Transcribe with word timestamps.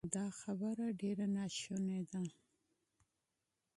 دا 0.15 0.25
خبره 0.39 0.85
ډېره 1.01 1.25
ناشونې 1.35 2.01
ده 2.11 2.21